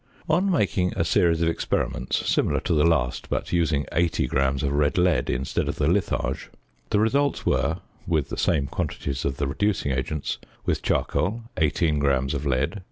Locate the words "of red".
4.63-4.97